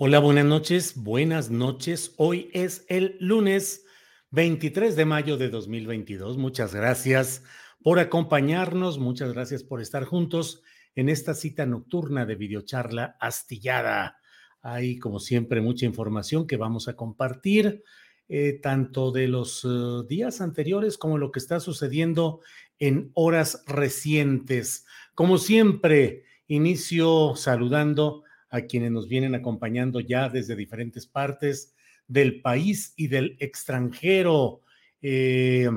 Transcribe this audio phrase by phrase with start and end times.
[0.00, 0.94] Hola, buenas noches.
[0.94, 2.14] Buenas noches.
[2.18, 3.84] Hoy es el lunes
[4.30, 6.36] 23 de mayo de 2022.
[6.36, 7.42] Muchas gracias
[7.82, 9.00] por acompañarnos.
[9.00, 10.62] Muchas gracias por estar juntos
[10.94, 14.20] en esta cita nocturna de videocharla astillada.
[14.62, 17.82] Hay, como siempre, mucha información que vamos a compartir,
[18.28, 19.68] eh, tanto de los eh,
[20.08, 22.40] días anteriores como lo que está sucediendo
[22.78, 24.86] en horas recientes.
[25.16, 31.74] Como siempre, inicio saludando a quienes nos vienen acompañando ya desde diferentes partes
[32.06, 34.62] del país y del extranjero.
[35.02, 35.68] Eh,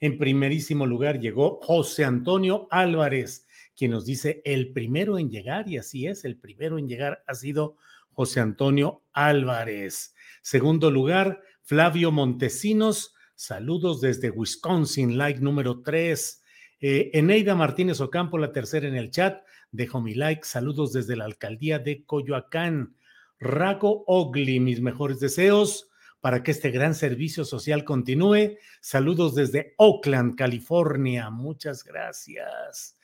[0.00, 5.78] en primerísimo lugar llegó José Antonio Álvarez, quien nos dice el primero en llegar, y
[5.78, 7.76] así es, el primero en llegar ha sido
[8.12, 10.14] José Antonio Álvarez.
[10.42, 16.42] Segundo lugar, Flavio Montesinos, saludos desde Wisconsin, like número tres.
[16.80, 19.42] Eh, Eneida Martínez Ocampo, la tercera en el chat,
[19.74, 22.94] dejo mi like, saludos desde la alcaldía de Coyoacán.
[23.40, 25.90] Rago Ogli, mis mejores deseos
[26.20, 28.56] para que este gran servicio social continúe.
[28.80, 31.28] Saludos desde Oakland, California.
[31.28, 32.96] Muchas gracias.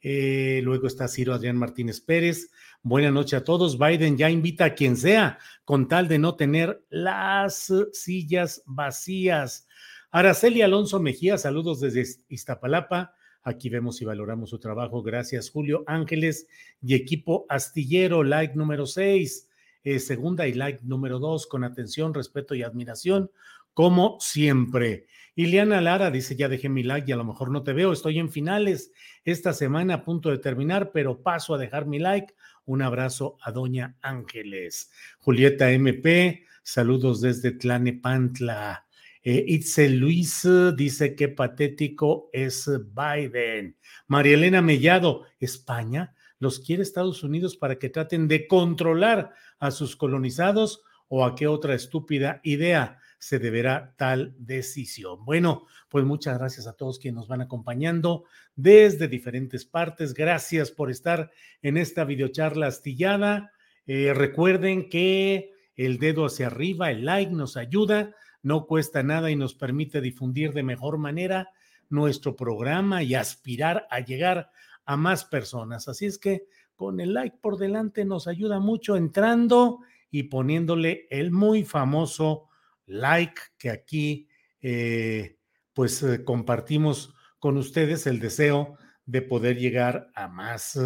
[0.00, 2.50] Eh, luego está Ciro Adrián Martínez Pérez.
[2.82, 3.78] Buenas noches a todos.
[3.78, 9.66] Biden ya invita a quien sea con tal de no tener las sillas vacías.
[10.10, 13.14] Araceli Alonso Mejía, saludos desde Iztapalapa.
[13.44, 15.02] Aquí vemos y valoramos su trabajo.
[15.02, 16.48] Gracias, Julio Ángeles
[16.82, 19.50] y equipo astillero, like número 6.
[19.84, 23.30] Eh, segunda y like número dos, con atención, respeto y admiración,
[23.74, 25.06] como siempre.
[25.36, 28.18] Iliana Lara dice, ya dejé mi like y a lo mejor no te veo, estoy
[28.18, 28.92] en finales
[29.24, 32.34] esta semana a punto de terminar, pero paso a dejar mi like.
[32.64, 34.90] Un abrazo a Doña Ángeles.
[35.18, 38.83] Julieta MP, saludos desde Tlanepantla.
[39.24, 40.46] Eh, Itzel Luis
[40.76, 43.76] dice que patético es Biden.
[44.06, 46.14] María Elena Mellado, España
[46.44, 51.46] los quiere Estados Unidos para que traten de controlar a sus colonizados o a qué
[51.46, 55.24] otra estúpida idea se deberá tal decisión.
[55.24, 58.24] Bueno, pues muchas gracias a todos quienes nos van acompañando
[58.54, 60.12] desde diferentes partes.
[60.12, 61.30] Gracias por estar
[61.62, 63.52] en esta videocharla astillada.
[63.86, 68.14] Eh, recuerden que el dedo hacia arriba, el like nos ayuda,
[68.44, 71.48] no cuesta nada y nos permite difundir de mejor manera
[71.88, 74.50] nuestro programa y aspirar a llegar
[74.84, 75.88] a más personas.
[75.88, 76.44] Así es que
[76.76, 82.48] con el like por delante nos ayuda mucho entrando y poniéndole el muy famoso
[82.86, 84.28] like que aquí
[84.60, 85.38] eh,
[85.72, 88.76] pues eh, compartimos con ustedes el deseo
[89.06, 90.78] de poder llegar a más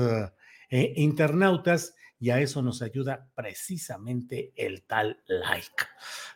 [0.70, 5.84] eh, internautas y a eso nos ayuda precisamente el tal like.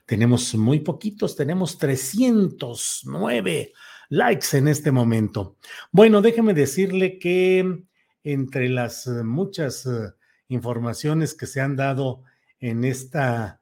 [0.06, 3.72] Tenemos muy poquitos, tenemos 309
[4.10, 5.56] likes en este momento.
[5.90, 7.84] Bueno, déjeme decirle que
[8.22, 10.12] entre las muchas eh,
[10.48, 12.22] informaciones que se han dado
[12.60, 13.60] en, esta,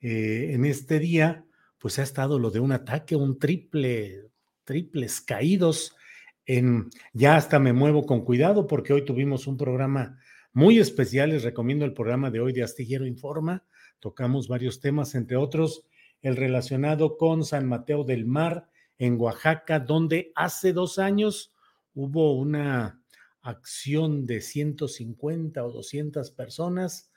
[0.00, 1.44] eh, en este día,
[1.78, 4.30] pues ha estado lo de un ataque, un triple,
[4.64, 5.96] triples caídos.
[6.44, 10.18] En, ya hasta me muevo con cuidado porque hoy tuvimos un programa
[10.52, 11.30] muy especial.
[11.30, 13.64] Les recomiendo el programa de hoy de Astillero Informa.
[14.00, 15.86] Tocamos varios temas, entre otros
[16.22, 21.52] el relacionado con San Mateo del Mar en Oaxaca, donde hace dos años
[21.94, 23.02] hubo una
[23.42, 27.10] acción de 150 o 200 personas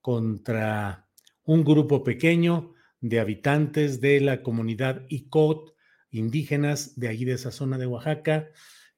[0.00, 1.08] contra
[1.42, 5.74] un grupo pequeño de habitantes de la comunidad ICOT,
[6.10, 8.48] indígenas de ahí de esa zona de Oaxaca,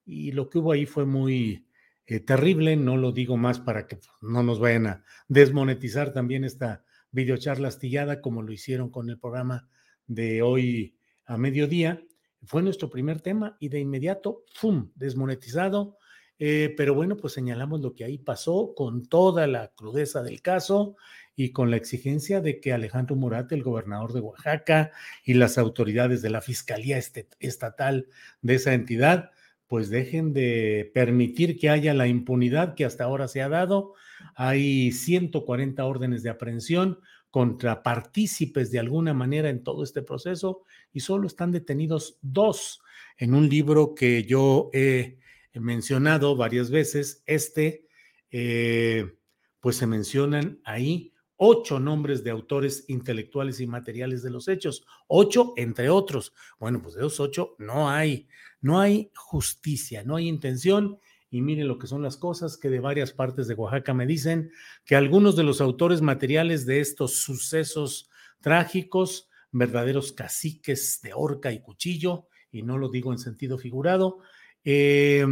[0.05, 1.67] y lo que hubo ahí fue muy
[2.07, 6.85] eh, terrible, no lo digo más para que no nos vayan a desmonetizar también esta
[7.11, 9.69] videocharla astillada como lo hicieron con el programa
[10.07, 12.03] de hoy a mediodía.
[12.45, 15.99] Fue nuestro primer tema y de inmediato, ¡fum!, desmonetizado.
[16.39, 20.97] Eh, pero bueno, pues señalamos lo que ahí pasó con toda la crudeza del caso
[21.35, 24.93] y con la exigencia de que Alejandro Murat, el gobernador de Oaxaca,
[25.25, 28.07] y las autoridades de la Fiscalía Estatal
[28.43, 29.31] de esa entidad,
[29.69, 33.95] pues dejen de permitir que haya la impunidad que hasta ahora se ha dado.
[34.35, 41.01] Hay 140 órdenes de aprehensión contra partícipes de alguna manera en todo este proceso y
[41.01, 42.81] solo están detenidos dos
[43.19, 45.19] en un libro que yo he
[45.53, 47.23] mencionado varias veces.
[47.27, 47.87] Este,
[48.31, 49.17] eh,
[49.61, 55.53] pues se mencionan ahí ocho nombres de autores intelectuales y materiales de los hechos, ocho
[55.57, 56.33] entre otros.
[56.59, 58.29] Bueno, pues de esos ocho no hay,
[58.61, 60.99] no hay justicia, no hay intención.
[61.29, 64.51] Y miren lo que son las cosas que de varias partes de Oaxaca me dicen
[64.85, 68.09] que algunos de los autores materiales de estos sucesos
[68.41, 74.21] trágicos, verdaderos caciques de horca y cuchillo, y no lo digo en sentido figurado,
[74.65, 75.27] eh,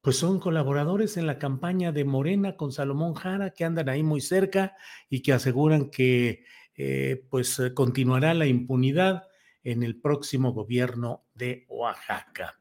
[0.00, 4.20] pues son colaboradores en la campaña de Morena con Salomón Jara, que andan ahí muy
[4.20, 4.74] cerca
[5.08, 6.44] y que aseguran que
[6.74, 9.24] eh, pues eh, continuará la impunidad
[9.62, 12.58] en el próximo gobierno de Oaxaca.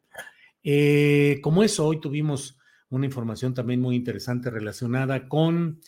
[0.61, 2.59] Eh, como eso, hoy tuvimos
[2.89, 5.79] una información también muy interesante relacionada con,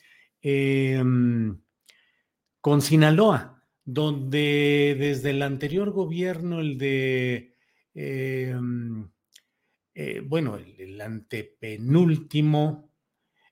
[0.41, 1.59] em,
[2.61, 7.57] con Sinaloa, donde desde el anterior gobierno, el de
[7.93, 9.09] em,
[9.93, 12.89] eh, bueno, el, antepenúltimo,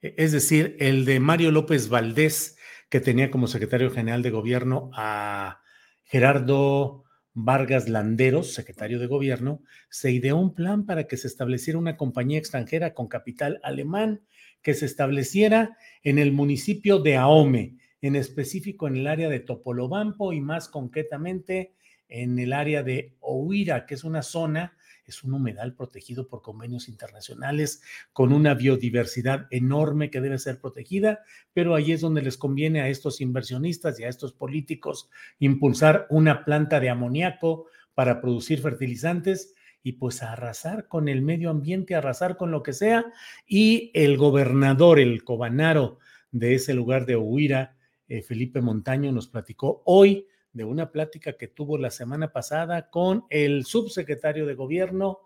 [0.01, 2.57] e, es decir, el de Mario López Valdés,
[2.89, 5.62] que tenía como secretario general de gobierno a
[6.06, 7.03] Gerardo
[7.33, 12.39] Vargas Landeros, secretario de gobierno, se ideó un plan para que se estableciera una compañía
[12.39, 14.21] extranjera con capital alemán
[14.62, 20.33] que se estableciera en el municipio de Ahome, en específico en el área de Topolobampo
[20.33, 21.74] y más concretamente
[22.07, 24.77] en el área de Ohuira, que es una zona
[25.10, 27.82] es un humedal protegido por convenios internacionales
[28.14, 31.20] con una biodiversidad enorme que debe ser protegida,
[31.54, 35.10] pero ahí es donde les conviene a estos inversionistas y a estos políticos
[35.40, 39.54] impulsar una planta de amoníaco para producir fertilizantes
[39.84, 43.06] y pues arrasar con el medio ambiente, arrasar con lo que sea.
[43.48, 46.00] Y el gobernador, el cobanaro
[46.32, 47.76] de ese lugar de Huira,
[48.08, 53.25] eh, Felipe Montaño, nos platicó hoy de una plática que tuvo la semana pasada con
[53.30, 55.19] el subsecretario de gobierno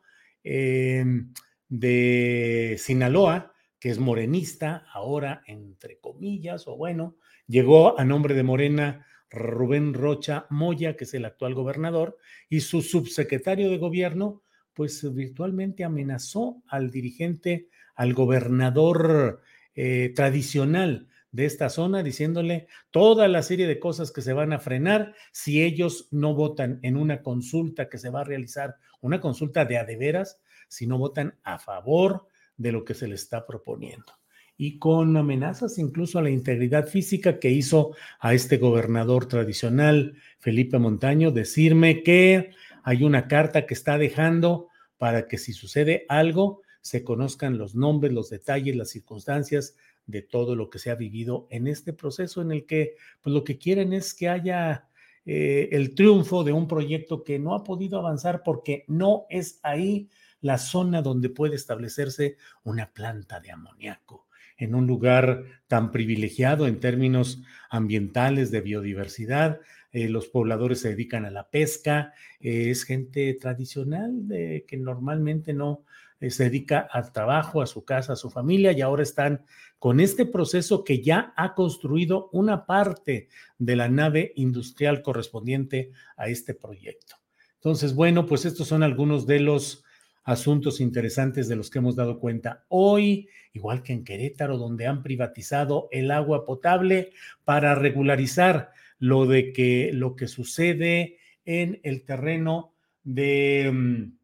[0.43, 1.33] em,
[1.69, 7.17] de Sinaloa, que es morenista, ahora entre comillas, o bueno,
[7.47, 12.17] llegó a nombre de Morena Rubén Rocha Moya, que es el actual gobernador,
[12.49, 14.43] y su subsecretario de gobierno,
[14.73, 19.41] pues virtualmente amenazó al dirigente, al gobernador
[19.75, 24.59] eh, tradicional de esta zona, diciéndole toda la serie de cosas que se van a
[24.59, 29.65] frenar si ellos no votan en una consulta que se va a realizar, una consulta
[29.65, 30.39] de adeveras,
[30.69, 34.13] si no votan a favor de lo que se le está proponiendo.
[34.57, 40.77] Y con amenazas incluso a la integridad física que hizo a este gobernador tradicional, Felipe
[40.77, 42.51] Montaño, decirme que
[42.83, 44.67] hay una carta que está dejando
[44.99, 50.55] para que si sucede algo, se conozcan los nombres, los detalles, las circunstancias de todo
[50.55, 53.93] lo que se ha vivido en este proceso en el que pues, lo que quieren
[53.93, 54.87] es que haya
[55.25, 60.09] eh, el triunfo de un proyecto que no ha podido avanzar porque no es ahí
[60.41, 64.27] la zona donde puede establecerse una planta de amoníaco
[64.57, 69.59] en un lugar tan privilegiado en términos ambientales, de biodiversidad.
[69.91, 75.53] Eh, los pobladores se dedican a la pesca, eh, es gente tradicional de, que normalmente
[75.53, 75.85] no,
[76.29, 79.45] se dedica al trabajo, a su casa, a su familia y ahora están
[79.79, 83.27] con este proceso que ya ha construido una parte
[83.57, 87.15] de la nave industrial correspondiente a este proyecto.
[87.55, 89.83] Entonces, bueno, pues estos son algunos de los
[90.23, 95.03] asuntos interesantes de los que hemos dado cuenta hoy, igual que en Querétaro, donde han
[95.03, 97.11] privatizado el agua potable
[97.43, 104.17] para regularizar lo de que lo que sucede en el terreno de mm,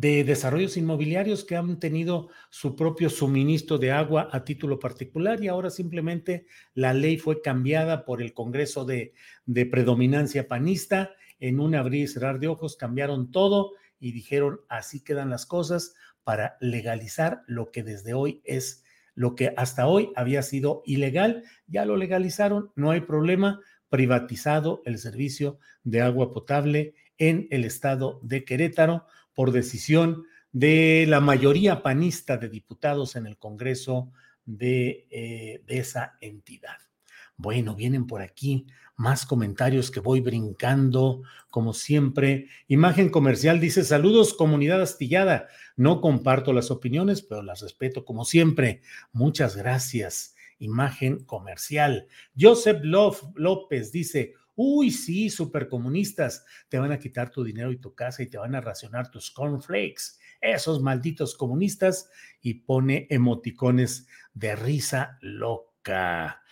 [0.00, 5.48] de desarrollos inmobiliarios que han tenido su propio suministro de agua a título particular y
[5.48, 9.12] ahora simplemente la ley fue cambiada por el Congreso de,
[9.70, 11.10] predominancia panista.
[11.38, 15.92] En un abrir y cerrar de ojos cambiaron todo y dijeron así quedan las cosas
[16.24, 18.82] para legalizar lo que desde hoy es
[19.14, 21.44] lo que hasta hoy había sido ilegal.
[21.66, 28.18] Ya lo legalizaron, no hay problema, privatizado el servicio de agua potable en el estado
[28.22, 34.12] de Querétaro por decisión de la mayoría panista de diputados en el Congreso
[34.44, 36.78] de, eh, de esa entidad.
[37.36, 42.48] Bueno, vienen por aquí más comentarios que voy brincando, como siempre.
[42.68, 45.48] Imagen comercial dice, saludos comunidad astillada.
[45.74, 48.82] No comparto las opiniones, pero las respeto como siempre.
[49.12, 50.34] Muchas gracias.
[50.58, 52.08] Imagen comercial.
[52.38, 58.22] Joseph López dice, uy, sí, supercomunistas, te van a quitar tu dinero y tu casa
[58.22, 60.18] y te van a racionar tus cornflakes.
[60.40, 66.42] Esos malditos comunistas y pone emoticones de risa loca.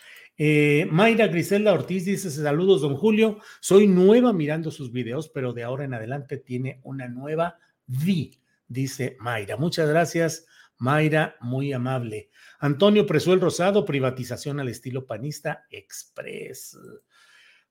[0.41, 3.39] Eh, Mayra Griselda Ortiz dice: Saludos, don Julio.
[3.59, 9.17] Soy nueva mirando sus videos, pero de ahora en adelante tiene una nueva vi, dice
[9.19, 9.57] Mayra.
[9.57, 10.45] Muchas gracias,
[10.77, 12.29] Mayra, muy amable.
[12.59, 16.77] Antonio Presuel Rosado, privatización al estilo panista express.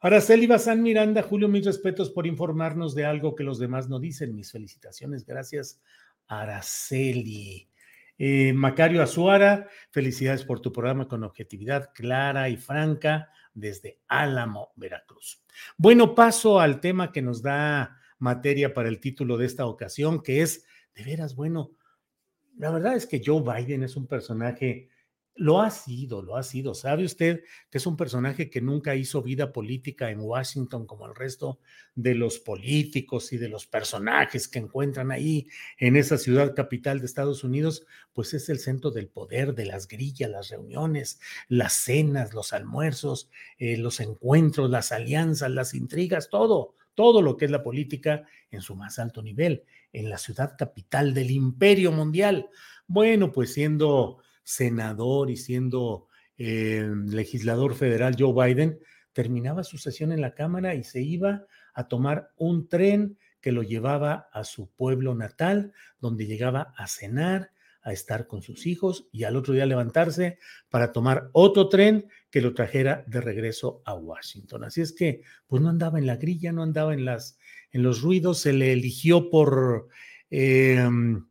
[0.01, 4.35] Araceli Bazán Miranda, Julio, mis respetos por informarnos de algo que los demás no dicen.
[4.35, 5.81] Mis felicitaciones, gracias,
[6.29, 7.69] Araceli.
[8.17, 15.45] Eh, Macario Azuara, felicidades por tu programa con objetividad clara y franca desde Álamo, Veracruz.
[15.77, 20.43] Bueno, paso al tema que nos da materia para el título de esta ocasión, que
[20.43, 20.65] es,
[20.95, 21.73] de veras, bueno,
[22.57, 24.91] la verdad es que Joe Biden es un personaje
[25.39, 26.75] lo ha sido, lo ha sido.
[26.75, 31.15] ¿Sabe usted que es un personaje que nunca hizo vida política en Washington como el
[31.15, 31.61] resto
[31.95, 35.47] de los políticos y de los personajes que encuentran ahí
[35.79, 37.87] en esa ciudad capital de Estados Unidos?
[38.13, 43.31] Pues es el centro del poder, de las grillas, las reuniones, las cenas, los almuerzos,
[43.59, 48.61] eh, los encuentros, las alianzas, las intrigas, todo, todo lo que es la política en
[48.61, 52.49] su más alto nivel, en la ciudad capital del imperio mundial.
[52.89, 54.19] Bueno, pues siendo
[54.49, 58.79] senador y siendo eh, legislador federal Joe Biden,
[59.13, 63.63] terminaba su sesión en la Cámara y se iba a tomar un tren que lo
[63.63, 67.51] llevaba a su pueblo natal, donde llegaba a cenar,
[67.83, 70.39] a estar con sus hijos y al otro día levantarse
[70.71, 74.65] para tomar otro tren que lo trajera de regreso a Washington.
[74.65, 77.39] Así es que, pues no andaba en la grilla, no andaba en las,
[77.71, 79.89] en los ruidos, se le eligió por
[80.31, 81.29] em,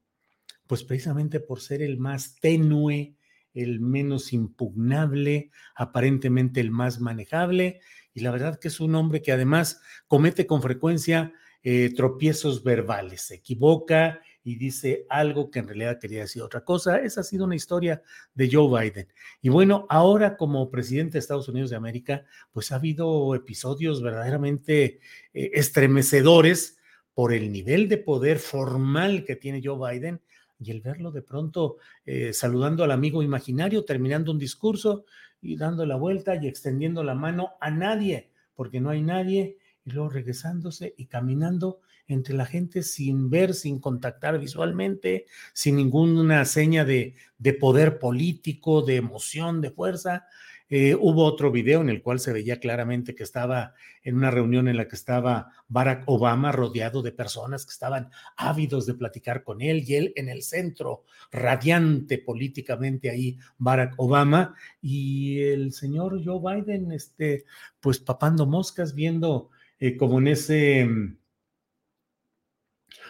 [0.68, 3.16] pues precisamente por ser el más tenue,
[3.54, 7.80] el menos impugnable, aparentemente el más manejable,
[8.14, 11.34] y la verdad que es un hombre que además comete con frecuencia
[11.64, 17.02] eh, tropiezos verbales, se equivoca y dice algo que en realidad quería decir otra cosa.
[17.02, 18.02] Esa ha sido una historia
[18.34, 19.08] de Joe Biden.
[19.42, 25.02] Y bueno, ahora como presidente de Estados Unidos de América, pues ha habido episodios verdaderamente
[25.34, 26.78] eh, estremecedores
[27.14, 30.22] por el nivel de poder formal que tiene Joe Biden
[30.60, 35.06] y el verlo de pronto eh, saludando al amigo imaginario, terminando un discurso
[35.42, 39.92] y dando la vuelta y extendiendo la mano a nadie, porque no hay nadie, y
[39.92, 46.86] luego regresándose y caminando entre la gente sin ver, sin contactar visualmente, sin ninguna seña
[46.86, 50.26] de, de poder político, de emoción, de fuerza,
[50.70, 54.68] eh, hubo otro video en el cual se veía claramente que estaba en una reunión
[54.68, 59.62] en la que estaba Barack Obama rodeado de personas que estaban ávidos de platicar con
[59.62, 66.62] él y él en el centro, radiante políticamente ahí, Barack Obama y el señor Joe
[66.62, 67.46] Biden, este,
[67.80, 71.18] pues papando moscas, viendo eh, como en ese mm,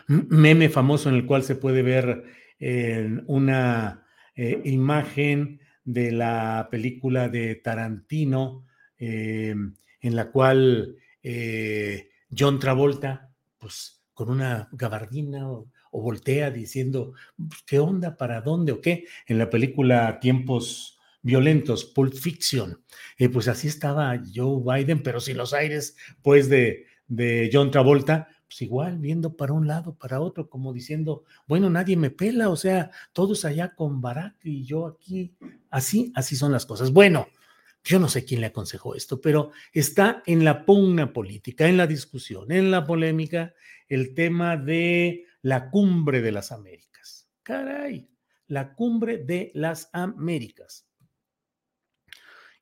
[0.07, 2.23] meme famoso en el cual se puede ver
[2.59, 4.03] eh, una
[4.35, 8.65] imagen de la película de Tarantino,
[8.99, 9.55] eh,
[10.01, 17.79] en la cual eh, John Travolta, pues con una gabardina o, voltea diciendo, pues, ¿qué
[17.79, 18.17] onda?
[18.17, 19.05] ¿Para dónde o qué?
[19.25, 22.83] En la película Tiempos Violentos, Pulp Fiction.
[23.17, 28.27] Eh, pues así estaba Joe Biden, pero sin los aires, pues, de, de John Travolta,
[28.47, 32.55] pues igual viendo para un lado, para otro, como diciendo, bueno, nadie me pela, o
[32.55, 35.35] sea, todos allá con Barack y yo aquí,
[35.69, 36.91] así, así son las cosas.
[36.91, 37.27] Bueno,
[37.83, 41.87] yo no sé quién le aconsejó esto, pero está en la pugna política, en la
[41.87, 43.53] discusión, en la polémica,
[43.89, 47.29] el tema de la cumbre de las Américas.
[47.43, 48.09] Caray,
[48.47, 50.85] la cumbre de las Américas.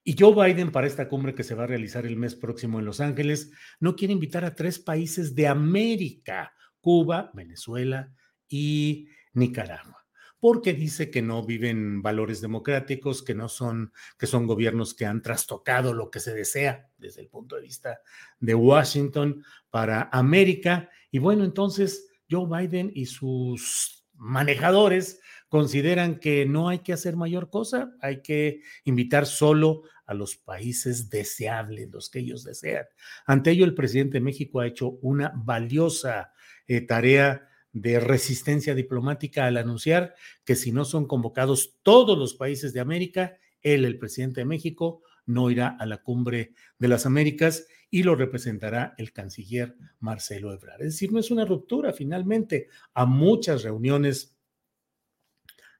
[0.07, 2.85] Y Joe Biden, para esta cumbre que se va a realizar el mes próximo en
[2.85, 8.13] Los Ángeles, no quiere invitar a tres países de América, Cuba, Venezuela
[8.47, 10.05] y Nicaragua,
[10.39, 15.23] porque dice que no viven valores democráticos, que no son, que son gobiernos que han
[15.23, 17.99] trastocado lo que se desea desde el punto de vista
[18.39, 20.87] de Washington para América.
[21.09, 25.19] Y bueno, entonces Joe Biden y sus manejadores
[25.49, 31.09] consideran que no hay que hacer mayor cosa, hay que invitar solo a los países
[31.09, 32.85] deseables, los que ellos desean.
[33.25, 36.33] Ante ello, el presidente de México ha hecho una valiosa
[36.67, 42.71] eh, tarea de resistencia diplomática al anunciar que si no son convocados todos los países
[42.73, 47.67] de América, él, el presidente de México, no irá a la cumbre de las Américas
[47.89, 50.81] y lo representará el canciller Marcelo Ebrard.
[50.81, 54.37] Es decir, no es una ruptura finalmente a muchas reuniones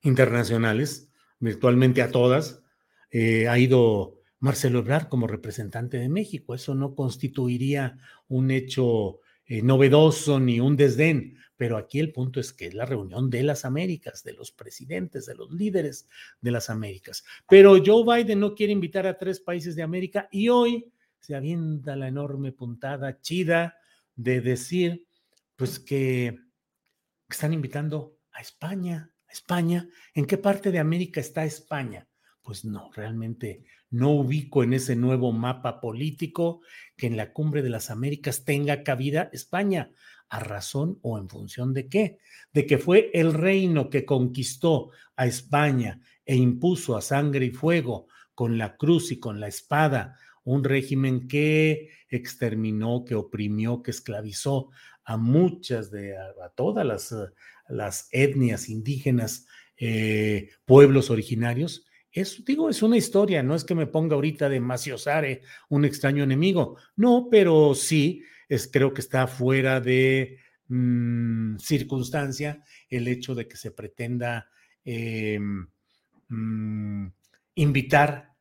[0.02, 2.64] internacionales, virtualmente a todas,
[3.18, 6.54] eh, ha ido Marcelo Ebrard como representante de México.
[6.54, 12.52] Eso no constituiría un hecho eh, novedoso ni un desdén, pero aquí el punto es
[12.52, 16.10] que es la reunión de las Américas, de los presidentes, de los líderes
[16.42, 17.24] de las Américas.
[17.48, 20.92] Pero Joe Biden no quiere invitar a tres países de América y hoy
[21.22, 23.78] se avienta la enorme puntada chida
[24.14, 25.08] de decir,
[25.56, 26.38] pues que
[27.30, 29.88] están invitando a España, a España.
[30.14, 32.10] ¿En qué parte de América está España?
[32.46, 36.62] Pues no, realmente no ubico en ese nuevo mapa político
[36.96, 39.92] que en la cumbre de las Américas tenga cabida España.
[40.30, 42.20] ¿A razón o en función de qué?
[42.54, 48.08] De que fue el reino que conquistó a España e impuso a sangre y fuego
[48.36, 54.70] con la cruz y con la espada un régimen que exterminó, que oprimió, que esclavizó
[55.04, 57.16] a muchas de, a, todas las,
[57.70, 59.48] las, etnias indígenas,
[59.78, 61.85] eh, pueblos originarios,
[62.16, 66.24] es, digo, es una historia, no es que me ponga ahorita de Maciosare, un extraño
[66.24, 73.50] enemigo, no, pero sí, es, creo que está fuera de mm, circunstancia el hecho de
[73.50, 74.50] que se pretenda
[74.86, 75.38] eh,
[76.30, 77.08] mm,
[77.56, 78.34] invitar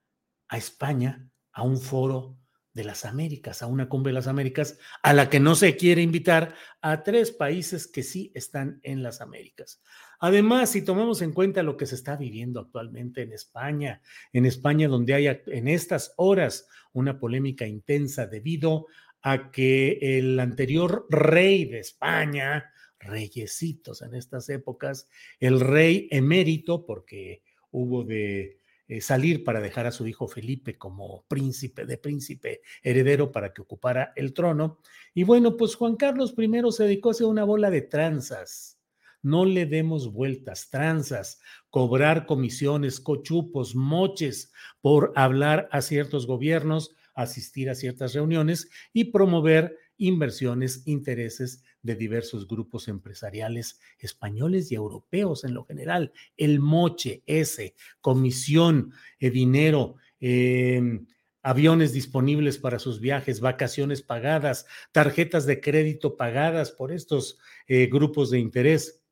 [0.48, 2.38] a España a un foro
[2.74, 6.02] de las Américas, a una cumbre de las Américas, a la que no se quiere
[6.02, 9.80] invitar a tres países que sí están en las Américas.
[10.18, 14.02] Además, si tomamos en cuenta lo que se está viviendo actualmente en España,
[14.32, 18.86] en España donde hay en estas horas una polémica intensa debido
[19.22, 27.42] a que el anterior rey de España, reyesitos en estas épocas, el rey emérito, porque
[27.70, 33.32] hubo de eh, salir para dejar a su hijo Felipe como príncipe de príncipe heredero
[33.32, 34.78] para que ocupara el trono.
[35.14, 38.78] Y bueno, pues Juan Carlos I se dedicó a hacer una bola de tranzas.
[39.22, 47.70] No le demos vueltas, tranzas, cobrar comisiones, cochupos, moches por hablar a ciertos gobiernos, asistir
[47.70, 55.54] a ciertas reuniones y promover inversiones, intereses de diversos grupos empresariales españoles y europeos en
[55.54, 56.12] lo general.
[56.36, 61.06] El moche ese, comisión, eh, dinero, em,
[61.42, 68.30] aviones disponibles para sus viajes, vacaciones pagadas, tarjetas de crédito pagadas por estos eh, grupos
[68.30, 69.02] de interés.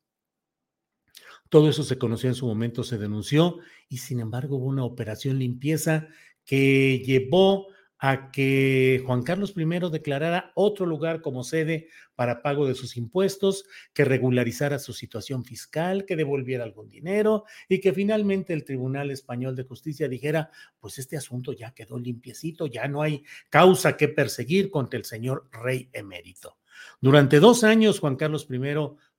[1.51, 3.59] Todo eso se conoció en su momento, se denunció
[3.91, 6.09] y sin embargo hubo una operación limpieza
[6.47, 7.67] que llevó
[8.05, 11.87] a que Juan Carlos I declarara otro lugar como sede
[12.17, 17.79] para pago de sus impuestos, que regularizara su situación fiscal, que devolviera algún dinero y
[17.79, 22.89] que finalmente el Tribunal Español de Justicia dijera, pues este asunto ya quedó limpiecito, ya
[22.89, 26.59] no hay causa que perseguir contra el señor rey emérito.
[27.01, 28.59] Durante dos años, Juan Carlos I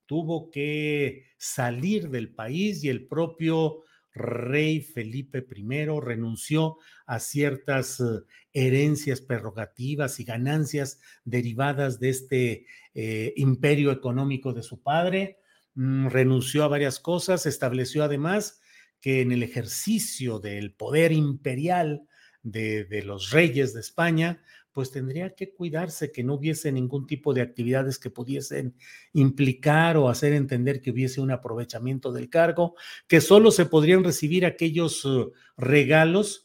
[0.05, 8.21] tuvo que salir del país y el propio rey Felipe I renunció a ciertas eh,
[8.53, 15.39] herencias, prerrogativas y ganancias derivadas de este eh, imperio económico de su padre,
[15.75, 18.61] mm, renunció a varias cosas, estableció además
[19.01, 22.07] que en el ejercicio del poder imperial
[22.43, 24.41] de, de los reyes de España,
[24.73, 28.75] pues tendría que cuidarse que no hubiese ningún tipo de actividades que pudiesen
[29.13, 32.75] implicar o hacer entender que hubiese un aprovechamiento del cargo,
[33.07, 36.42] que solo se podrían recibir aquellos uh, regalos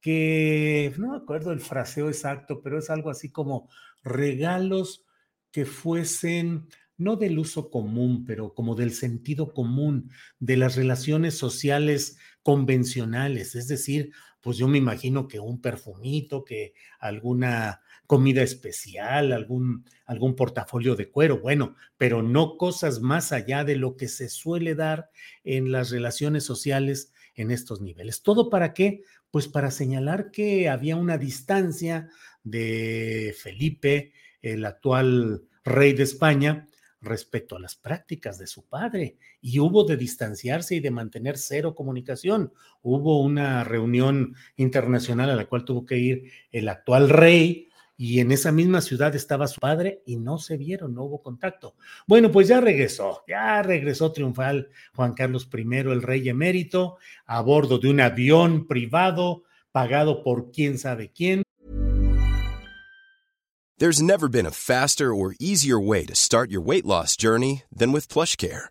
[0.00, 3.68] que, no me acuerdo el fraseo exacto, pero es algo así como
[4.02, 5.04] regalos
[5.50, 12.18] que fuesen no del uso común, pero como del sentido común, de las relaciones sociales
[12.42, 19.84] convencionales, es decir, pues yo me imagino que un perfumito, que alguna comida especial, algún,
[20.06, 24.74] algún portafolio de cuero, bueno, pero no cosas más allá de lo que se suele
[24.74, 25.10] dar
[25.44, 28.22] en las relaciones sociales en estos niveles.
[28.22, 29.02] ¿Todo para qué?
[29.30, 32.08] Pues para señalar que había una distancia
[32.44, 36.68] de Felipe, el actual rey de España,
[37.00, 41.74] respecto a las prácticas de su padre y hubo de distanciarse y de mantener cero
[41.74, 42.52] comunicación.
[42.82, 47.67] Hubo una reunión internacional a la cual tuvo que ir el actual rey
[47.98, 51.74] y en esa misma ciudad estaba su padre y no se vieron, no hubo contacto.
[52.06, 57.78] Bueno, pues ya regresó, ya regresó triunfal Juan Carlos I, el rey emérito, a bordo
[57.78, 61.42] de un avión privado pagado por quién sabe quién
[63.78, 67.92] There's never been a faster or easier way to start your weight loss journey than
[67.92, 68.70] with PlushCare.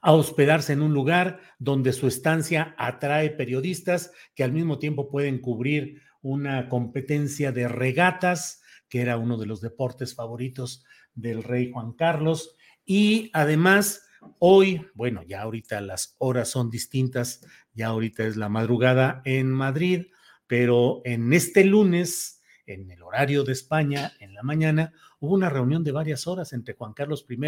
[0.00, 5.40] A hospedarse en un lugar donde su estancia atrae periodistas que al mismo tiempo pueden
[5.40, 10.84] cubrir una competencia de regatas, que era uno de los deportes favoritos
[11.14, 12.56] del rey Juan Carlos.
[12.84, 14.06] Y además,
[14.38, 20.06] hoy, bueno, ya ahorita las horas son distintas, ya ahorita es la madrugada en Madrid,
[20.46, 25.84] pero en este lunes, en el horario de España, en la mañana, hubo una reunión
[25.84, 27.38] de varias horas entre Juan Carlos I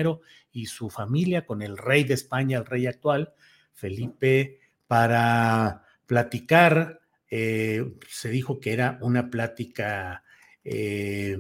[0.53, 3.33] y su familia con el rey de España, el rey actual,
[3.73, 7.01] Felipe, para platicar.
[7.31, 10.23] Eh, se dijo que era una plática
[10.63, 11.39] eh,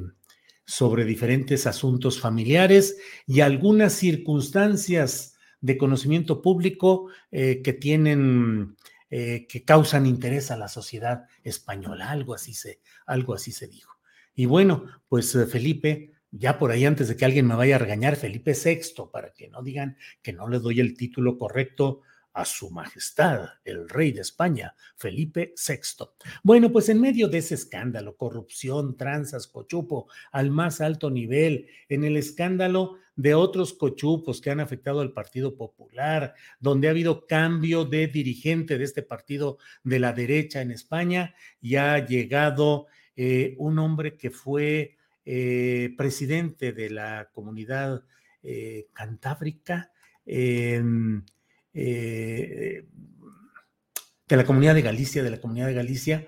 [0.64, 8.76] sobre diferentes asuntos familiares y algunas circunstancias de conocimiento público eh, que tienen,
[9.10, 13.98] que causan interés a la sociedad española, algo así se, algo así se dijo.
[14.34, 18.16] Y bueno, pues Felipe ya por ahí antes de que alguien me vaya a regañar,
[18.16, 22.00] Felipe VI, para que no digan que no le doy el título correcto
[22.32, 26.06] a su majestad, el rey de España, Felipe VI.
[26.42, 32.04] Bueno, pues en medio de ese escándalo, corrupción, tranzas, cochupo al más alto nivel, en
[32.04, 37.84] el escándalo de otros cochupos que han afectado al Partido Popular, donde ha habido cambio
[37.84, 43.78] de dirigente de este partido de la derecha en España, y ha llegado eh, un
[43.78, 48.02] hombre que fue eh, presidente de la comunidad
[48.42, 49.92] eh, cantábrica,
[50.26, 50.82] eh,
[51.72, 52.86] de
[54.28, 56.26] la comunidad de Galicia, de la comunidad de Galicia,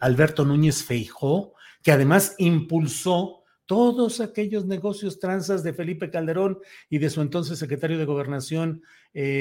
[0.00, 6.58] Alberto Núñez Feijó, que además impulsó todos aquellos negocios transas de Felipe Calderón
[6.90, 8.82] y de su entonces secretario de Gobernación,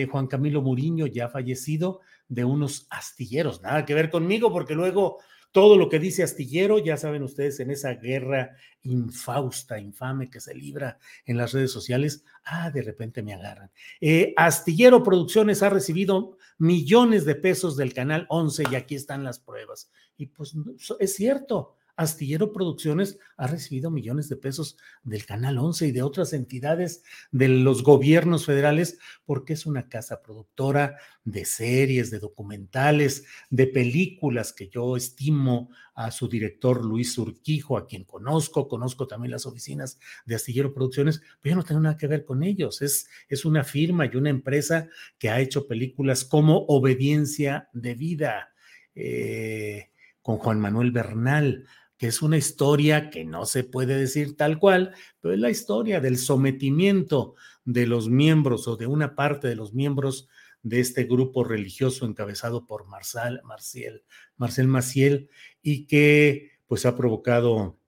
[0.09, 3.61] Juan Camilo Muriño, ya fallecido, de unos astilleros.
[3.61, 5.17] Nada que ver conmigo, porque luego
[5.51, 10.55] todo lo que dice Astillero, ya saben ustedes, en esa guerra infausta, infame que se
[10.55, 13.71] libra en las redes sociales, ah, de repente me agarran.
[13.99, 19.39] Eh, Astillero Producciones ha recibido millones de pesos del canal 11 y aquí están las
[19.39, 19.91] pruebas.
[20.17, 20.55] Y pues
[20.99, 26.33] es cierto, Astillero Producciones ha recibido millones de pesos del Canal 11 y de otras
[26.33, 33.67] entidades de los gobiernos federales porque es una casa productora de series, de documentales, de
[33.67, 39.45] películas que yo estimo a su director Luis Urquijo, a quien conozco, conozco también las
[39.45, 42.81] oficinas de Astillero Producciones, pero yo no tengo nada que ver con ellos.
[42.81, 48.53] Es, es una firma y una empresa que ha hecho películas como Obediencia de Vida.
[48.95, 51.65] Eh, con Juan Manuel Bernal,
[52.01, 56.01] que es una historia que no se puede decir tal cual, pero es la historia
[56.01, 60.27] del sometimiento de los miembros o de una parte de los miembros
[60.63, 65.29] de este grupo religioso encabezado por Marcial, Marcel Maciel
[65.61, 67.79] y que pues ha provocado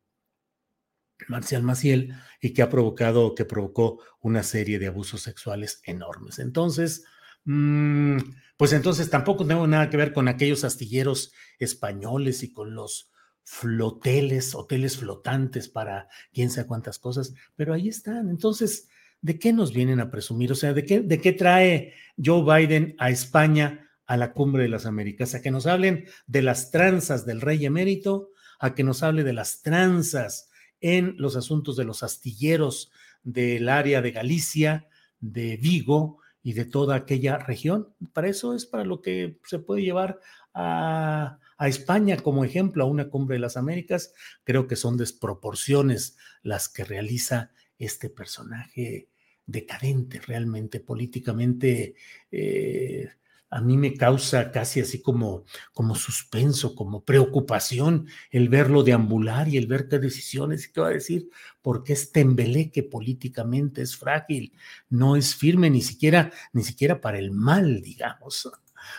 [1.27, 6.37] Marcial Maciel y que ha provocado, que provocó una serie de abusos sexuales enormes.
[6.37, 7.03] Entonces,
[7.45, 8.17] mm,
[8.57, 13.09] pues entonces tampoco tengo nada que ver con aquellos astilleros españoles y con los
[13.43, 18.29] floteles, hoteles flotantes para quién sabe cuántas cosas, pero ahí están.
[18.29, 18.87] Entonces,
[19.21, 20.51] ¿de qué nos vienen a presumir?
[20.51, 24.69] O sea, ¿de qué, de qué trae Joe Biden a España a la cumbre de
[24.69, 25.35] las Américas?
[25.35, 29.33] A que nos hablen de las tranzas del rey emérito, a que nos hable de
[29.33, 32.91] las tranzas en los asuntos de los astilleros
[33.23, 34.87] del área de Galicia,
[35.19, 37.93] de Vigo y de toda aquella región.
[38.11, 40.19] Para eso es para lo que se puede llevar
[40.53, 44.13] a a España como ejemplo a una cumbre de las Américas,
[44.43, 49.09] creo que son desproporciones las que realiza este personaje
[49.45, 51.95] decadente, realmente políticamente
[52.31, 53.09] eh,
[53.53, 59.57] a mí me causa casi así como, como suspenso, como preocupación el verlo deambular y
[59.57, 61.29] el ver qué decisiones y qué va a decir,
[61.61, 64.53] porque es tembeleque políticamente, es frágil,
[64.89, 68.51] no es firme ni siquiera, ni siquiera para el mal, digamos.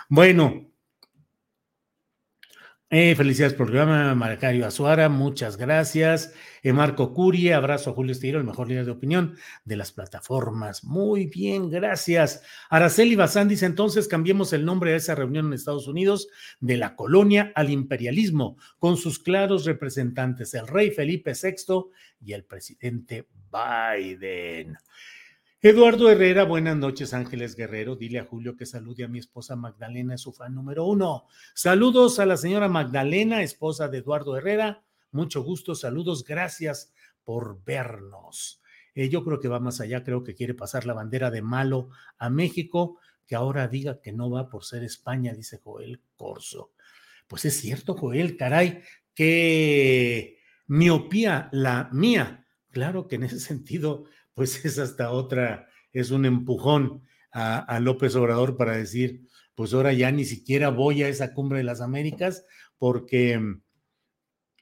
[0.09, 0.71] Bueno,
[2.91, 6.33] eh, felicidades por el programa, Marcario Azuara, muchas gracias.
[6.63, 10.85] Eh, Marco Curie, abrazo a Julio Estiro, el mejor líder de opinión de las plataformas.
[10.85, 12.43] Muy bien, gracias.
[12.71, 16.29] Araceli Bazán dice entonces cambiemos el nombre de esa reunión en Estados Unidos
[16.61, 22.45] de la colonia al imperialismo, con sus claros representantes, el rey Felipe VI y el
[22.45, 24.77] presidente Biden.
[25.67, 27.97] Eduardo Herrera, buenas noches, Ángeles Guerrero.
[27.97, 31.25] Dile a Julio que salude a mi esposa Magdalena, su fan número uno.
[31.55, 34.85] Saludos a la señora Magdalena, esposa de Eduardo Herrera.
[35.11, 36.93] Mucho gusto, saludos, gracias
[37.25, 38.61] por vernos.
[38.95, 41.89] Eh, yo creo que va más allá, creo que quiere pasar la bandera de malo
[42.19, 46.73] a México, que ahora diga que no va por ser España, dice Joel Corso.
[47.27, 48.83] Pues es cierto, Joel, caray,
[49.15, 52.45] qué miopía la mía.
[52.71, 58.57] Claro que en ese sentido pues es hasta otra, es un empujón a, López Obrador
[58.57, 62.45] para decir, pues ahora ya ni siquiera voy a esa cumbre de las Américas
[62.79, 63.41] porque,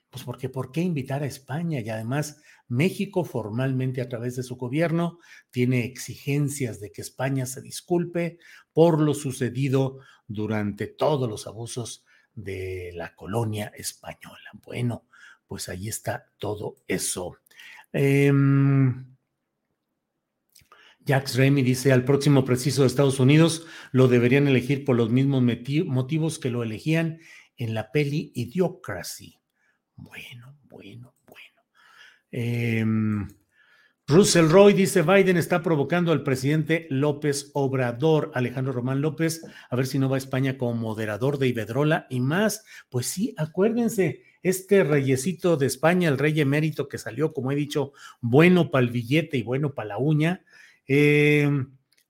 [0.09, 1.81] pues porque, ¿por qué invitar a España?
[1.81, 5.19] Y además, México formalmente a través de su gobierno
[5.51, 8.39] tiene exigencias de que España se disculpe
[8.73, 14.51] por lo sucedido durante todos los abusos de la colonia española.
[14.65, 15.07] Bueno,
[15.47, 17.37] pues ahí está todo eso.
[17.93, 18.33] Eh,
[21.07, 25.43] Jax Remy dice, al próximo preciso de Estados Unidos lo deberían elegir por los mismos
[25.43, 27.19] motivos que lo elegían
[27.57, 29.41] en la peli Idiocracy.
[29.97, 31.63] Bueno, bueno, bueno.
[32.31, 33.29] Em,
[34.07, 39.87] Russell Roy dice, Biden está provocando al presidente López Obrador, Alejandro Román López, a ver
[39.87, 42.65] si no va a España como moderador de Iberdrola y más.
[42.91, 47.93] Pues sí, acuérdense, este reyesito de España, el rey emérito que salió, como he dicho,
[48.21, 50.45] bueno para el billete y bueno para la uña,
[50.95, 51.49] eh,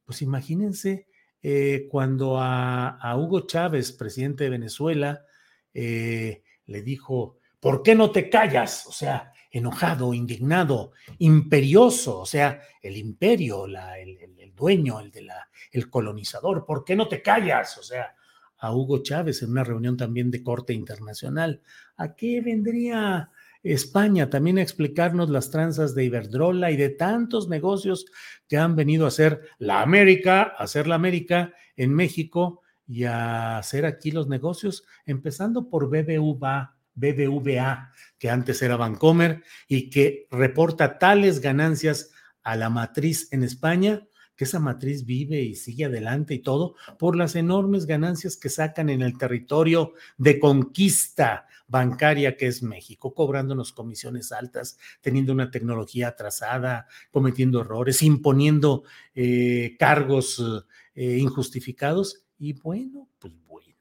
[0.04, 1.06] pues imagínense
[1.40, 5.24] eh, cuando a, Hugo Chávez, presidente de Venezuela,
[5.72, 8.84] eh, le dijo, ¿por qué no te callas?
[8.88, 15.88] O sea, enojado, indignado, imperioso, o sea, el imperio, el, dueño, el, de la, el
[15.88, 17.78] colonizador, ¿por qué no te callas?
[17.78, 18.16] O sea,
[18.58, 21.62] a Hugo Chávez en una reunión también de corte internacional.
[21.96, 23.30] ¿A qué vendría
[23.62, 28.06] España también a explicarnos las tranzas de Iberdrola y de tantos negocios
[28.48, 33.58] que han venido a hacer la América, a hacer la América en México y a
[33.58, 40.98] hacer aquí los negocios, empezando por BBVA, BBVA, que antes era Bancomer y que reporta
[40.98, 42.10] tales ganancias
[42.42, 44.02] a la matriz en España
[44.42, 48.90] que esa matriz vive y sigue adelante y todo por las enormes ganancias que sacan
[48.90, 56.08] en el territorio de conquista bancaria que es México, cobrándonos comisiones altas, teniendo una tecnología
[56.08, 58.82] atrasada, cometiendo errores, imponiendo
[59.14, 60.42] eh, cargos
[60.96, 62.24] eh, injustificados.
[62.36, 63.76] Y bueno, pues bueno.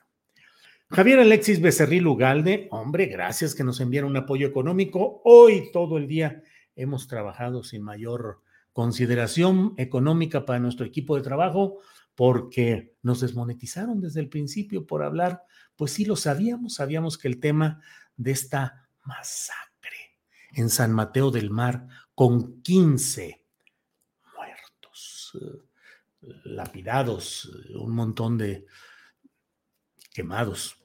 [0.91, 5.24] Javier Alexis Becerril Ugalde, hombre, gracias que nos enviaron un apoyo económico.
[5.24, 6.43] Hoy todo el día
[6.76, 11.79] hemos trabajado sin mayor consideración económica para nuestro equipo de trabajo
[12.15, 15.43] porque nos desmonetizaron desde el principio por hablar,
[15.75, 17.81] pues sí lo sabíamos, sabíamos que el tema
[18.15, 19.62] de esta masacre
[20.53, 23.45] en San Mateo del Mar con 15
[24.36, 28.65] muertos, eh, lapidados, un montón de
[30.13, 30.77] quemados,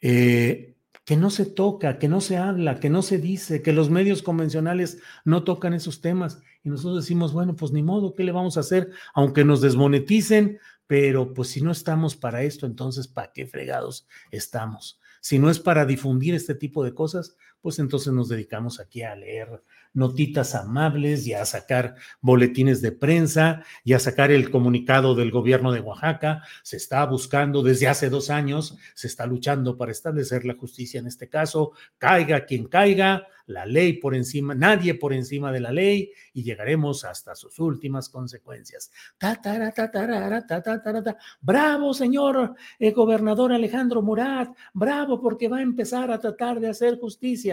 [0.00, 3.90] eh, que no se toca, que no se habla, que no se dice, que los
[3.90, 6.40] medios convencionales no tocan esos temas.
[6.62, 8.90] Y nosotros decimos, bueno, pues ni modo, ¿qué le vamos a hacer?
[9.14, 15.00] Aunque nos desmoneticen, pero pues si no estamos para esto, entonces ¿para qué fregados estamos?
[15.20, 19.14] Si no es para difundir este tipo de cosas, pues entonces nos dedicamos aquí a
[19.14, 25.30] leer notitas amables y a sacar boletines de prensa y a sacar el comunicado del
[25.30, 26.42] gobierno de Oaxaca.
[26.62, 31.06] Se está buscando desde hace dos años, se está luchando para establecer la justicia en
[31.06, 36.12] este caso, caiga quien caiga, la ley por encima, nadie por encima de la ley
[36.32, 38.92] y llegaremos hasta sus últimas consecuencias.
[41.40, 46.98] bravo, señor el gobernador Alejandro Murat, bravo porque va a empezar a tratar de hacer
[46.98, 47.49] justicia.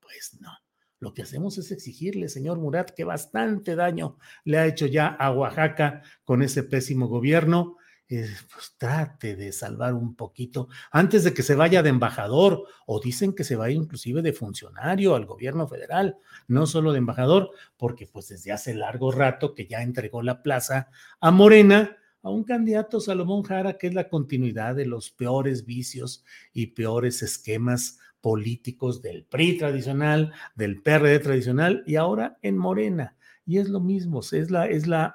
[0.00, 0.52] Pues no
[0.98, 5.30] lo que hacemos es exigirle, señor Murat, que bastante daño le ha hecho ya a
[5.30, 7.76] Oaxaca con ese pésimo gobierno.
[8.08, 13.00] Eh, pues trate de salvar un poquito antes de que se vaya de embajador o
[13.00, 18.06] dicen que se vaya inclusive de funcionario al gobierno federal, no solo de embajador, porque
[18.06, 23.00] pues desde hace largo rato que ya entregó la plaza a Morena, a un candidato
[23.00, 29.22] Salomón Jara que es la continuidad de los peores vicios y peores esquemas políticos del
[29.22, 33.14] PRI tradicional, del PRD tradicional y ahora en Morena.
[33.46, 35.14] Y es lo mismo, es la, es la,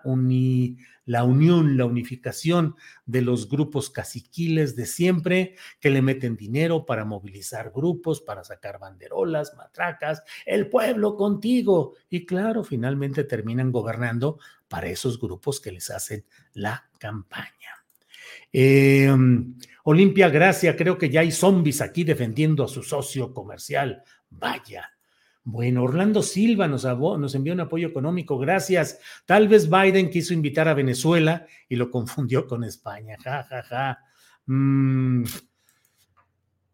[1.06, 7.04] la unión, la unificación de los grupos caciquiles de siempre que le meten dinero para
[7.04, 11.95] movilizar grupos, para sacar banderolas, matracas, el pueblo contigo.
[12.10, 17.61] Y claro, finalmente terminan gobernando para esos grupos que les hacen la campaña.
[18.52, 24.04] Em, Olimpia Gracia, creo que ya hay zombies aquí defendiendo a su socio comercial.
[24.30, 24.92] Vaya,
[25.44, 26.86] bueno, Orlando Silva nos,
[27.34, 29.00] envió un apoyo económico, gracias.
[29.26, 33.18] Tal vez Biden quiso invitar a Venezuela y lo confundió con España.
[33.24, 34.00] Ja, ja, ja.
[34.46, 35.24] Mm.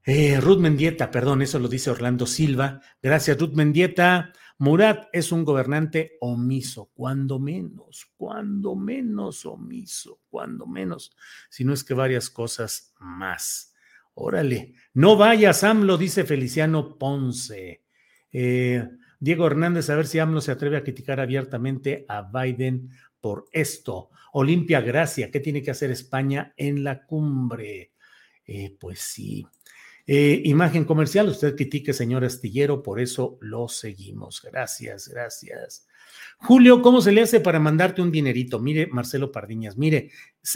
[0.03, 2.81] Eh, Ruth Mendieta, perdón, eso lo dice Orlando Silva.
[3.01, 4.33] Gracias, Ruth Mendieta.
[4.59, 11.15] Murat es un gobernante omiso, cuando menos, cuando menos omiso, cuando menos,
[11.49, 13.73] si no es que varias cosas más.
[14.15, 17.83] Órale, no vayas, AMLO, dice Feliciano Ponce.
[18.31, 18.83] Eh,
[19.19, 22.89] Diego Hernández, a ver si AMLO se atreve a criticar abiertamente a Biden
[23.21, 24.09] por esto.
[24.33, 27.93] Olimpia Gracia, ¿qué tiene que hacer España en la cumbre?
[28.43, 29.45] Eh, pues sí.
[30.09, 34.41] Eh, imagen comercial, usted critique, señor Astillero, por eso lo seguimos.
[34.41, 35.85] Gracias, gracias.
[36.39, 38.59] Julio, ¿cómo se le hace para mandarte un dinerito?
[38.59, 40.11] Mire, Marcelo Pardiñas, mire,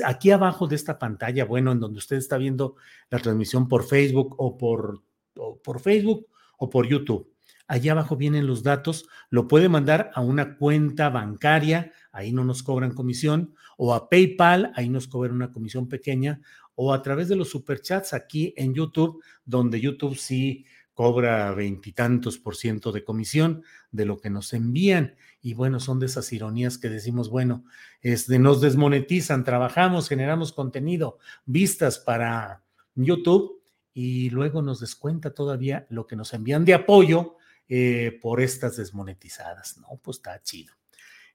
[0.06, 2.78] aquí abajo de esta pantalla, bueno, en donde usted está viendo
[3.10, 5.04] la transmisión por Facebook o por,
[5.36, 7.32] o por Facebook o por YouTube
[7.72, 12.64] allá abajo vienen los datos, lo puede mandar a una cuenta bancaria, ahí no nos
[12.64, 16.42] cobran comisión, o a PayPal, ahí nos cobran una comisión pequeña,
[16.84, 20.66] o a través de los superchats aquí en YouTube, donde YouTube sí
[20.96, 25.16] cobra veintitantos por ciento de comisión de lo que nos envían.
[25.44, 27.66] Y bueno, son de esas ironías que decimos, bueno,
[28.02, 32.64] este, nos desmonetizan, trabajamos, generamos contenido, vistas para
[32.96, 33.62] YouTube
[33.94, 37.36] y luego nos descuenta todavía lo que nos envían de apoyo
[37.70, 39.78] eh, por estas desmonetizadas.
[39.78, 40.74] No, pues está chido.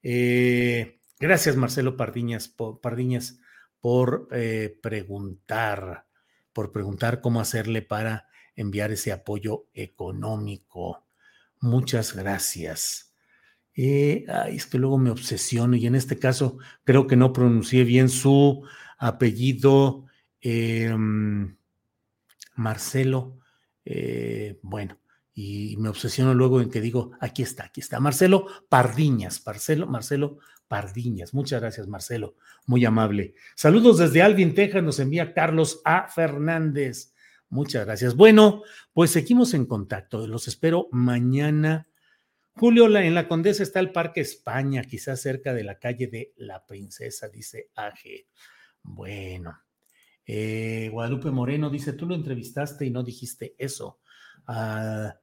[0.02, 3.38] Eh, gracias, Marcelo Pardiñas, Pardiñas,
[3.80, 6.06] por eh, preguntar,
[6.52, 11.06] por preguntar cómo hacerle para enviar ese apoyo económico.
[11.60, 13.14] Muchas gracias.
[13.76, 18.08] ay, es que luego me obsesiono y en este caso creo que no pronuncié bien
[18.08, 18.66] su
[18.98, 20.06] apellido.
[20.40, 21.56] Em,
[22.54, 23.38] Marcelo,
[24.62, 24.98] bueno,
[25.38, 28.00] y me obsesiono luego en que digo, aquí está, aquí está.
[28.00, 31.34] Marcelo Pardiñas, Marcelo, Marcelo Pardiñas.
[31.34, 32.36] Muchas gracias, Marcelo.
[32.64, 33.34] Muy amable.
[33.54, 36.08] Saludos desde Alvin, Texas, nos envía Carlos A.
[36.08, 37.12] Fernández.
[37.50, 38.16] Muchas gracias.
[38.16, 38.62] Bueno,
[38.94, 40.26] pues seguimos en contacto.
[40.26, 41.86] Los espero mañana.
[42.54, 46.64] Julio, en la Condesa está el Parque España, quizás cerca de la calle de la
[46.64, 48.24] Princesa, dice AG.
[48.82, 49.54] Bueno.
[50.24, 54.00] Eh, Guadalupe Moreno dice, tú lo entrevistaste y no dijiste eso.
[54.46, 55.14] Ah,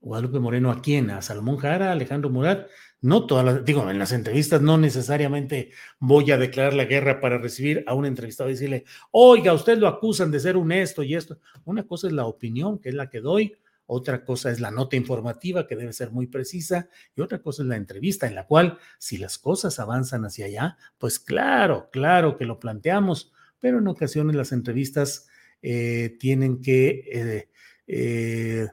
[0.00, 1.10] Guadalupe Moreno, ¿a quién?
[1.10, 2.68] ¿A Salomón Jara, Alejandro Murat?
[3.02, 7.38] No todas las, digo, en las entrevistas no necesariamente voy a declarar la guerra para
[7.38, 11.14] recibir a un entrevistado y decirle, oiga, usted lo acusan de ser un esto y
[11.14, 11.38] esto.
[11.64, 14.96] Una cosa es la opinión, que es la que doy, otra cosa es la nota
[14.96, 18.78] informativa, que debe ser muy precisa, y otra cosa es la entrevista, en la cual,
[18.98, 24.36] si las cosas avanzan hacia allá, pues claro, claro que lo planteamos, pero en ocasiones
[24.36, 25.28] las entrevistas
[25.60, 27.04] eh, tienen que...
[27.12, 27.48] Eh,
[27.86, 28.68] eh,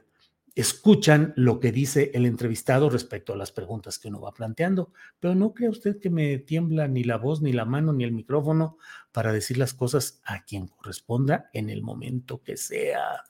[0.60, 5.36] escuchan lo que dice el entrevistado respecto a las preguntas que uno va planteando, pero
[5.36, 8.76] no crea usted que me tiembla ni la voz, ni la mano, ni el micrófono
[9.12, 13.22] para decir las cosas a quien corresponda en el momento que sea.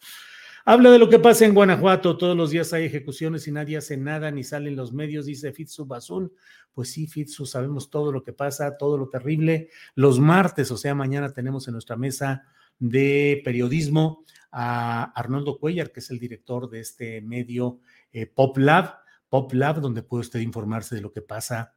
[0.64, 2.16] Habla de lo que pasa en Guanajuato.
[2.16, 5.84] Todos los días hay ejecuciones y nadie hace nada ni salen los medios, dice Fitzu
[5.84, 6.32] Basun.
[6.72, 9.68] Pues sí, Fitzu, sabemos todo lo que pasa, todo lo terrible.
[9.94, 12.44] Los martes, o sea, mañana tenemos en nuestra mesa
[12.78, 17.80] de periodismo a Arnoldo Cuellar, que es el director de este medio
[18.12, 18.96] eh, Pop Lab,
[19.28, 21.74] Pop Lab, donde puede usted informarse de lo que pasa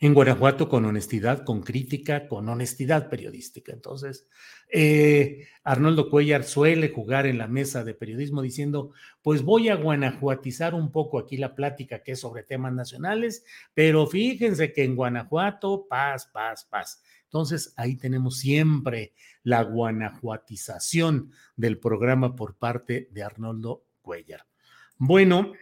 [0.00, 3.72] en Guanajuato con honestidad, con crítica, con honestidad periodística.
[3.72, 4.28] Entonces,
[4.72, 10.74] eh, Arnoldo Cuellar suele jugar en la mesa de periodismo diciendo, pues voy a guanajuatizar
[10.74, 15.86] un poco aquí la plática que es sobre temas nacionales, pero fíjense que en Guanajuato,
[15.88, 17.02] paz, paz, paz.
[17.28, 19.12] Entonces, ahí tenemos siempre
[19.42, 24.46] la guanajuatización del programa por parte de Arnoldo Cuellar.
[24.96, 25.52] Bueno,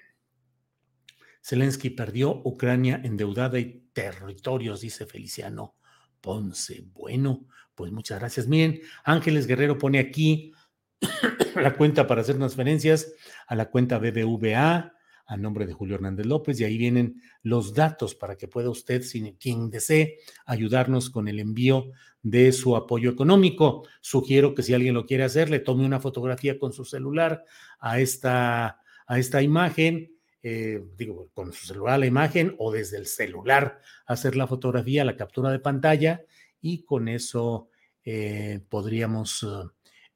[1.42, 5.74] Zelensky perdió Ucrania endeudada y territorios, dice Feliciano
[6.20, 6.84] Ponce.
[6.92, 8.46] Bueno, pues muchas gracias.
[8.46, 10.52] Miren, Ángeles Guerrero pone aquí
[11.56, 13.12] la cuenta para hacer transferencias
[13.48, 14.95] a la cuenta BBVA
[15.26, 19.04] a nombre de Julio Hernández López y ahí vienen los datos para que pueda usted,
[19.38, 21.90] quien desee, ayudarnos con el envío
[22.22, 23.86] de su apoyo económico.
[24.00, 27.44] Sugiero que si alguien lo quiere hacer, le tome una fotografía con su celular
[27.80, 30.12] a esta, a esta imagen.
[30.42, 35.16] Eh, digo, con su celular la imagen o desde el celular hacer la fotografía, la
[35.16, 36.24] captura de pantalla
[36.60, 37.70] y con eso
[38.04, 39.44] eh, podríamos,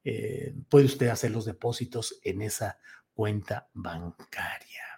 [0.04, 2.78] eh, puede usted hacer los depósitos en esa
[3.12, 4.89] cuenta bancaria.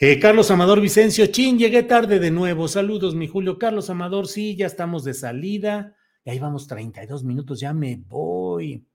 [0.00, 2.68] Eh, Carlos Amador Vicencio, chin, llegué tarde de nuevo.
[2.68, 3.58] Saludos, mi Julio.
[3.58, 5.96] Carlos Amador, sí, ya estamos de salida.
[6.24, 8.86] Y ahí vamos 32 minutos, ya me voy.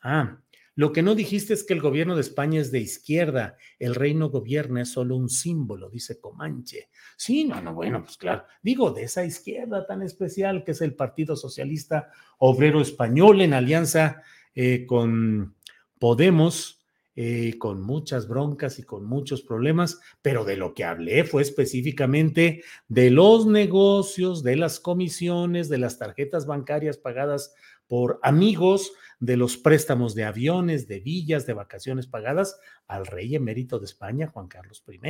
[0.00, 0.40] Ah,
[0.76, 4.30] lo que no dijiste es que el gobierno de España es de izquierda, el reino
[4.30, 6.88] gobierna es solo un símbolo, dice Comanche.
[7.18, 10.94] Sí, no, no, bueno, pues claro, digo, de esa izquierda tan especial que es el
[10.94, 14.22] Partido Socialista Obrero Español en alianza
[14.54, 15.54] eh, con
[15.98, 16.79] Podemos,
[17.16, 22.62] eh, con muchas broncas y con muchos problemas, pero de lo que hablé fue específicamente
[22.88, 27.52] de los negocios, de las comisiones, de las tarjetas bancarias pagadas
[27.88, 33.80] por amigos, de los préstamos de aviones, de villas, de vacaciones pagadas al rey emérito
[33.80, 35.00] de España, Juan Carlos I.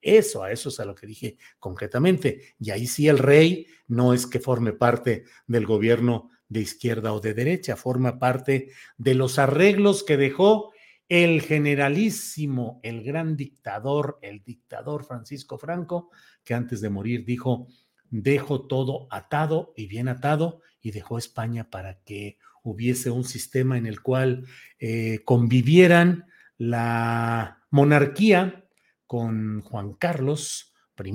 [0.00, 2.56] Eso, a eso es a lo que dije concretamente.
[2.58, 7.20] Y ahí sí el rey no es que forme parte del gobierno de izquierda o
[7.20, 10.72] de derecha, forma parte de los arreglos que dejó
[11.08, 16.10] el generalísimo, el gran dictador, el dictador Francisco Franco,
[16.44, 17.68] que antes de morir dijo,
[18.10, 23.86] dejo todo atado y bien atado y dejó España para que hubiese un sistema en
[23.86, 24.46] el cual
[24.78, 26.26] eh, convivieran
[26.58, 28.64] la monarquía
[29.06, 31.12] con Juan Carlos I,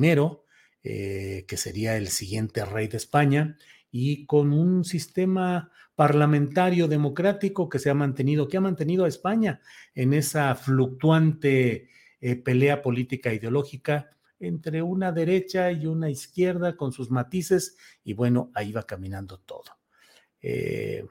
[0.83, 3.57] eh, que sería el siguiente rey de España,
[3.91, 5.71] y con un sistema
[6.01, 9.61] parlamentario democrático que se ha mantenido, que ha mantenido a España
[9.93, 11.89] en esa fluctuante
[12.19, 18.49] eh, pelea política ideológica entre una derecha y una izquierda con sus matices, y bueno,
[18.55, 19.77] ahí va caminando todo.
[20.41, 21.05] Eh,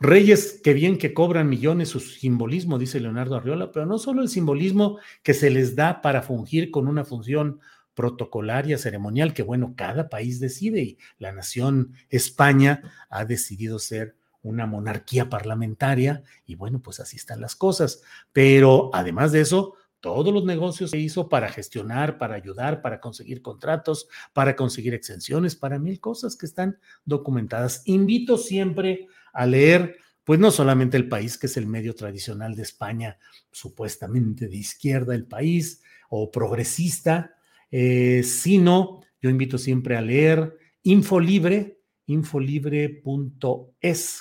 [0.00, 4.28] Reyes, qué bien que cobran millones su simbolismo, dice Leonardo Arriola, pero no solo el
[4.28, 7.60] simbolismo que se les da para fungir con una función
[7.94, 14.66] protocolaria, ceremonial, que bueno, cada país decide y la nación España ha decidido ser una
[14.66, 18.02] monarquía parlamentaria y bueno, pues así están las cosas.
[18.32, 23.40] Pero además de eso, todos los negocios se hizo para gestionar, para ayudar, para conseguir
[23.40, 27.80] contratos, para conseguir exenciones, para mil cosas que están documentadas.
[27.86, 32.62] Invito siempre a leer, pues no solamente el país, que es el medio tradicional de
[32.64, 33.18] España,
[33.50, 37.34] supuestamente de izquierda el país o progresista,
[37.70, 43.02] eh, si no, yo invito siempre a leer Infolibre, infolibre.es,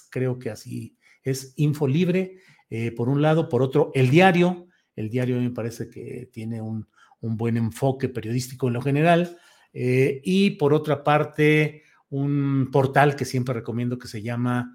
[0.10, 2.38] creo que así es Infolibre,
[2.70, 6.88] eh, por un lado, por otro, el diario, el diario me parece que tiene un,
[7.22, 9.38] buen enfoque periodístico en lo general,
[9.72, 14.74] eh, y por otra parte, un portal que siempre recomiendo que se llama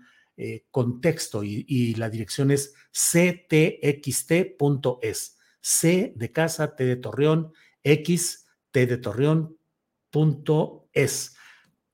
[0.70, 4.58] Contexto y, y, la dirección es ctxt.es,
[5.60, 7.52] C de casa, T de Torreón,
[7.82, 9.56] X de Torreón.es.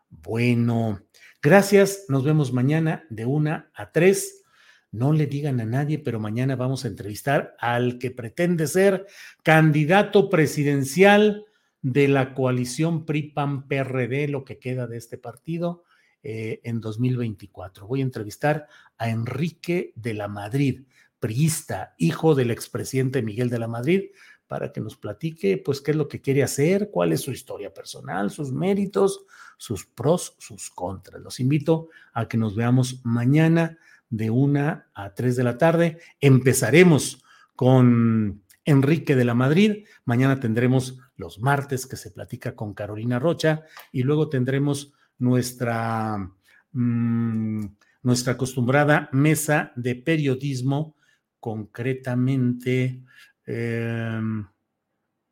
[0.09, 1.01] Bueno,
[1.45, 4.45] Gracias, nos vemos mañana de una a tres.
[4.93, 9.07] No le digan a nadie, pero mañana vamos a entrevistar al que pretende ser
[9.43, 11.45] candidato presidencial
[11.81, 15.83] de la coalición PRI-PAN-PRD, lo que queda de este partido,
[16.23, 17.89] eh, en 2024.
[17.89, 20.83] Voy a entrevistar a Enrique de la Madrid,
[21.19, 24.11] priista, hijo del expresidente Miguel de la Madrid,
[24.47, 27.75] para que nos platique, pues, qué es lo que quiere hacer, cuál es su historia
[27.75, 29.25] personal, sus méritos,
[29.63, 31.23] sus pros, sus contras.
[31.23, 33.79] Los invito a que nos veamos mañana
[34.11, 36.01] de una a tres de la tarde.
[36.21, 37.23] Empezaremos
[37.55, 39.87] con Enrique de la Madrid.
[40.05, 46.29] Mañana tendremos los martes que se platica con Carolina Rocha y luego tendremos nuestra,
[46.73, 47.65] mm,
[48.03, 50.97] nuestra acostumbrada mesa de periodismo,
[51.39, 53.01] concretamente,
[53.47, 54.45] em,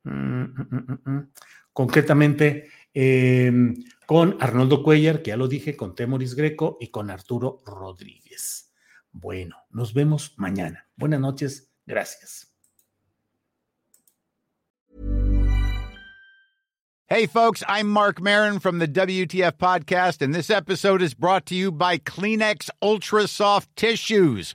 [0.04, 0.44] mm,
[1.04, 1.30] mm,
[1.72, 3.74] concretamente em,
[4.06, 8.72] con Arnoldo Cuellar, que ya lo dije, con Temoris Greco y con Arturo Rodríguez.
[9.12, 10.88] Bueno, nos vemos mañana.
[10.96, 12.50] Buenas noches, gracias.
[17.12, 21.56] Hey, folks, I'm Mark Marin from the WTF Podcast, and this episode is brought to
[21.56, 24.54] you by Kleenex Ultra Soft Tissues,